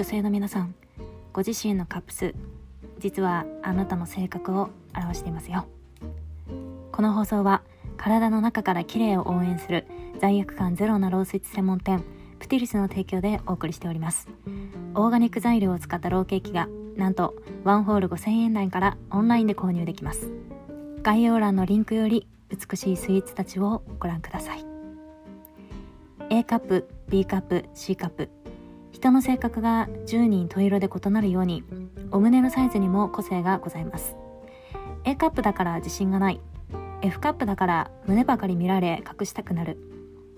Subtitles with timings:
[0.00, 0.74] 女性の皆さん
[1.30, 2.34] ご自身のカップ数
[3.00, 5.66] 実はあなたの性格を表していますよ。
[6.90, 7.60] この放送は
[7.98, 9.86] 体の中から綺麗を応援する
[10.18, 12.02] 罪悪感ゼロなロースイーツ専門店
[12.38, 14.26] プティリスの提供でお送りしております。
[14.94, 20.30] オーガニック材料を使ったローケーキがなんとワンホール5000円台からオンラインで購入できます。
[21.02, 24.64] 概要欄のリンクより美しいスイーツたちをご覧ください。
[26.30, 28.39] A カップ B カップ C カップ。
[29.00, 31.64] 人の性格が10人十色で異なるように
[32.10, 34.14] お胸のサイズにも個性がございます。
[35.04, 36.40] A カップだから自信がない。
[37.00, 39.78] F カップだから胸ばかり見られ隠したくなる。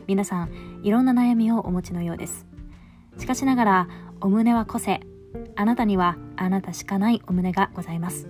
[0.06, 2.47] 皆さんいろんな悩みをお持ちのようです。
[3.19, 3.89] しかしながら
[4.20, 5.01] お胸は個性。
[5.56, 8.29] あなたにはあなたしかないお胸がございます。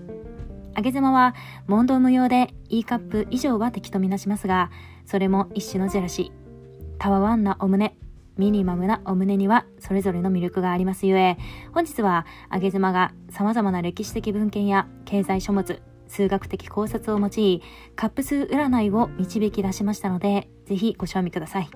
[0.75, 1.35] 上げ妻は
[1.67, 4.71] 問答無用で E カップ以上は敵とみなしますが
[5.05, 6.97] それも一種のジェラシー。
[6.97, 7.95] たわわんなお胸。
[8.39, 11.37] ミニマムなお胸にはそれぞれの魅力がありますゆえ、
[11.73, 17.63] 本日はあげ妻が様々な歴史的文献や経済書物、数学的考察を用い、
[17.97, 21.71] カップ数占いを導き出しましたので、ぜひご賞味ください。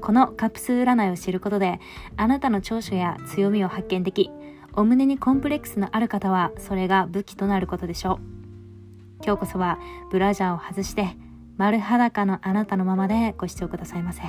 [0.00, 1.80] このカップ数占いを知ることで、
[2.16, 4.30] あなたの長所や強みを発見でき、
[4.74, 9.24] お胸にコンプレックスのある方は、それが武器となることでしょう。
[9.24, 9.78] 今日こそは、
[10.10, 11.16] ブラジャーを外して、
[11.56, 14.22] 丸裸のあなたのままでご視聴くださいませ。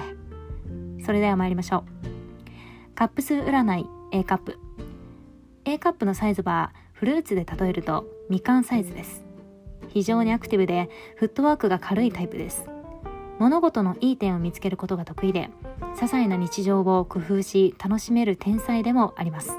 [1.09, 2.93] それでは参りましょう。
[2.93, 4.59] カップ数占い A カップ。
[5.65, 9.23] A カップのサイズはフルーツで例えるとみかんサイズです。
[9.87, 12.69] 非常にアクティブでフットワークが軽いタイプです。
[13.39, 15.49] 物事のいい点を見つけることが得意で
[15.95, 19.51] 些細な日常を工夫し楽しめる天才でもあります。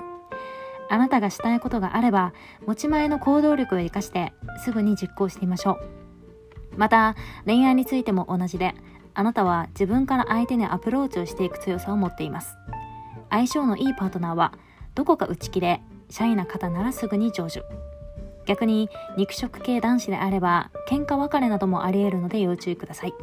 [0.88, 2.32] あなたがしたいことがあれば
[2.64, 4.32] 持ち前の行動力を生かして
[4.64, 6.76] すぐに実行してみましょう。
[6.76, 8.76] また恋愛についても同じで
[9.14, 12.56] あなたは自分から相手にアプローチをしていく強さを持っています。
[13.30, 14.52] 相性のいいパートナーは
[14.94, 17.62] どこか内気でシャイな方ならすぐに成就。
[18.46, 23.14] 逆に肉食系男子であれば喧嘩別れなどもあり得るので要注意ください。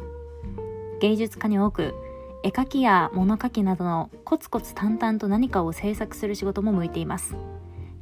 [1.00, 1.94] 芸術家に多く
[2.42, 7.36] 絵描きや物書きなどのコツコツ淡々と何かを制作する仕事も向いています。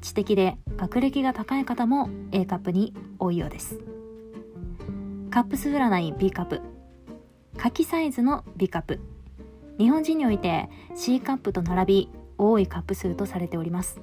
[0.03, 3.81] 知的で学歴が高い方も A カップに多いようです。
[5.31, 6.76] カップス占い B カップ。
[7.57, 9.01] 下記サイズの B カップ。
[9.79, 14.01] 日本人において C カップと並び多いカップ数とされております。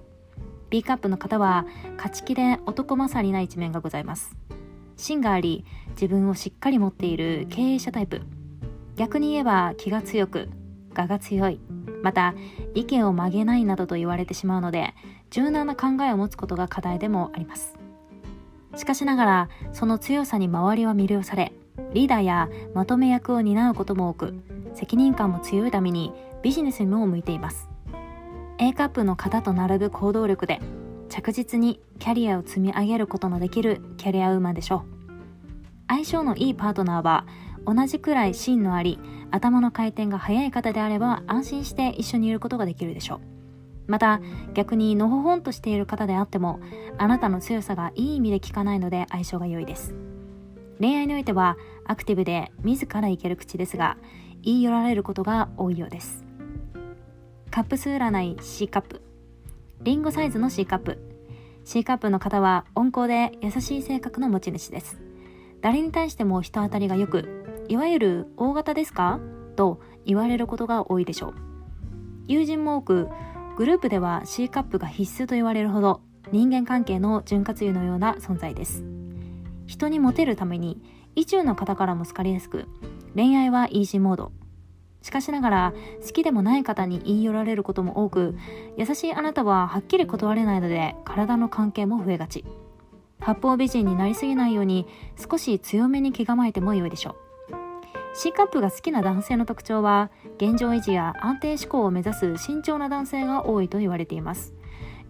[0.72, 4.36] B カップの方は勝ち気で男勝りな一面がございます。
[4.98, 8.24] 芯があり自分をしっかり持っている経営者タイプ。
[8.96, 10.50] 逆に言えば気が強く
[10.96, 11.60] 我が強い。
[12.02, 12.34] また
[12.74, 14.96] 意見を曲げないなどと言われてしまうので
[15.30, 17.76] 柔軟な考えを持つことが課題でもあります。
[18.76, 21.54] しかしながらその強さに周りは魅了され
[21.94, 24.34] リーダーやまとめ役を担うことも多く
[24.74, 27.70] 責任感も強いためにビジネスにも向いています。
[28.60, 30.60] A カップの方と並ぶ行動力で
[31.10, 35.14] 着実にキャリアを積み上げることのできるキャリアウーマンでしょう。
[35.88, 37.26] 相性のいいパートナーは
[37.66, 39.00] 同じくらい芯のあり
[39.32, 43.22] 頭の回転が速い方であれば安心して一緒にいることができるでしょう。
[43.88, 44.22] また
[44.54, 46.60] 逆にのほほんとしている方であっても
[46.98, 49.94] あなたの強さがいい意味で効かないので相性が良いです。
[50.80, 53.98] 恋愛においてはアクティブで自らいける口ですが
[54.42, 56.26] 言い寄られることが多いようです。
[57.52, 59.02] カップ数占い C カップ。
[59.82, 60.98] リンゴサイズの C カップ。
[61.66, 65.00] C カップの方は温厚で優しい性格の持ち主です。
[65.62, 69.20] 誰に対しても人当たりが良くいわゆる大型ですか？
[69.56, 71.36] と言われることが多いでしょう。
[72.28, 73.10] 友人も多く
[73.56, 76.02] グループでは C カップが必須と言われるほど
[76.32, 78.84] 人間関係の潤滑油のような存在です。
[79.66, 80.82] 人にモテるために
[81.16, 82.68] 意中の方からも好かれやすく
[83.16, 84.32] 恋愛はイージーモード。
[85.02, 88.36] しかしながら好きでもない方に言い寄られることも多く
[88.78, 92.46] 優しいあなたははっきり断れないので体の関係も増えがち。
[93.20, 94.86] 八方美人になりすぎないように
[95.18, 97.16] 少し強めに気構えても良いでしょう。
[98.16, 104.54] C カップが好きな男性の特徴は現状維持や安定志向を目指す慎重な男性が多いと言われています。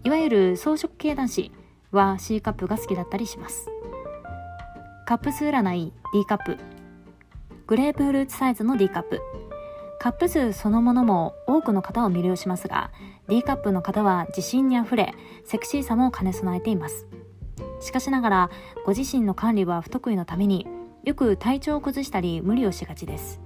[0.04, 1.52] いわゆる装飾系男子
[1.92, 3.68] は C カップが好きだったりします。
[5.06, 6.56] カップ数占い D カップ。
[7.66, 9.20] グレープフルーツサイズの D カップ。
[10.00, 12.90] カップ数そのものも多くの方を魅了しますが
[13.28, 15.12] D カップの方は自信にあふれ
[15.44, 17.06] セクシーさも兼ね備えています。
[17.80, 18.50] しかしながら
[18.86, 20.66] ご自身の管理は不得意のために
[21.04, 23.42] よく体調を崩したり無理をしがちです。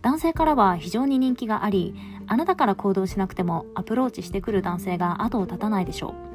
[0.00, 1.96] 男性からは非常に人気があり
[2.28, 6.33] あなたから行動しなくてもアプローチしてくる男性が後を絶たないでしょう。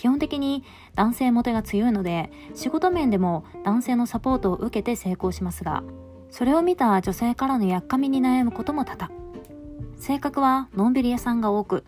[0.00, 0.64] 基本的に
[0.94, 5.84] 男性モテが強いので仕事面でも男性のサポートを受けて成功しますが
[6.30, 9.10] それを見た女性からのやっかみに悩むことも多々。
[9.98, 11.84] 性格はのんびり屋さんが多く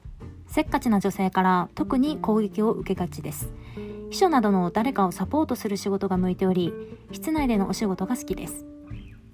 [0.47, 3.51] せっかちな女性から特に攻撃を受けがちです。
[4.11, 6.71] 秘書などの誰かをサポートする仕事が向いており
[7.13, 8.67] 室内でのお仕事が好きです。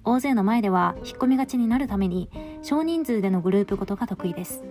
[0.05, 2.29] 大勢の前では引っ込みがちになるために
[2.61, 4.63] 少人数でのグループごとが得意です。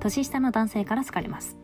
[0.00, 1.56] 年下の男性から好かれます。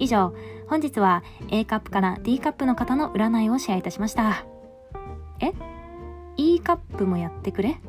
[0.00, 0.34] 以上
[0.66, 4.44] 本日は A カップから D カップの方の占いをシェアいたしました。
[5.40, 5.52] え
[6.36, 7.80] ？E カップもやってくれ？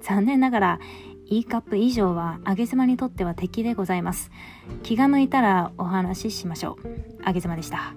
[0.00, 0.80] 残念ながら
[1.26, 4.30] E カップ以上は上げ妻にとっては敵でございます。
[4.82, 7.22] 気が向いたらお話ししましょう。
[7.24, 7.94] あげ妻でした。